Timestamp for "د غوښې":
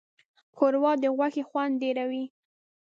1.01-1.43